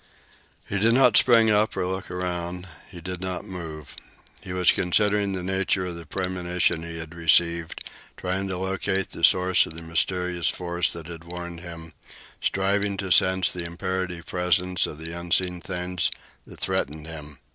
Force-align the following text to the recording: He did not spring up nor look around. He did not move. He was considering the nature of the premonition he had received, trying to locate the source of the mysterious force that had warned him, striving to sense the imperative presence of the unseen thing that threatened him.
He 0.65 0.79
did 0.79 0.93
not 0.95 1.15
spring 1.15 1.51
up 1.51 1.75
nor 1.75 1.85
look 1.85 2.09
around. 2.09 2.67
He 2.89 3.01
did 3.01 3.21
not 3.21 3.45
move. 3.45 3.95
He 4.41 4.51
was 4.51 4.71
considering 4.71 5.33
the 5.33 5.43
nature 5.43 5.85
of 5.85 5.95
the 5.95 6.07
premonition 6.07 6.81
he 6.81 6.97
had 6.97 7.13
received, 7.13 7.83
trying 8.17 8.47
to 8.47 8.57
locate 8.57 9.11
the 9.11 9.23
source 9.23 9.67
of 9.67 9.75
the 9.75 9.83
mysterious 9.83 10.47
force 10.49 10.91
that 10.93 11.05
had 11.05 11.25
warned 11.25 11.59
him, 11.59 11.93
striving 12.41 12.97
to 12.97 13.11
sense 13.11 13.51
the 13.51 13.63
imperative 13.63 14.25
presence 14.25 14.87
of 14.87 14.97
the 14.97 15.11
unseen 15.11 15.61
thing 15.61 15.99
that 16.47 16.59
threatened 16.59 17.05
him. 17.05 17.37